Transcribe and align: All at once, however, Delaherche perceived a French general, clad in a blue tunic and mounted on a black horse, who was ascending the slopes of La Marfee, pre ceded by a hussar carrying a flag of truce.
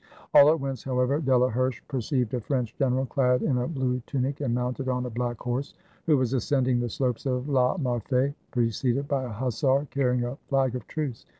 All 0.33 0.49
at 0.49 0.59
once, 0.59 0.83
however, 0.83 1.19
Delaherche 1.21 1.79
perceived 1.87 2.33
a 2.33 2.41
French 2.41 2.75
general, 2.75 3.05
clad 3.05 3.43
in 3.43 3.59
a 3.59 3.67
blue 3.67 4.01
tunic 4.07 4.41
and 4.41 4.51
mounted 4.51 4.89
on 4.89 5.05
a 5.05 5.11
black 5.11 5.37
horse, 5.39 5.75
who 6.07 6.17
was 6.17 6.33
ascending 6.33 6.79
the 6.79 6.89
slopes 6.89 7.27
of 7.27 7.47
La 7.47 7.77
Marfee, 7.77 8.33
pre 8.49 8.71
ceded 8.71 9.07
by 9.07 9.25
a 9.25 9.29
hussar 9.29 9.85
carrying 9.91 10.23
a 10.23 10.37
flag 10.49 10.73
of 10.75 10.87
truce. 10.87 11.27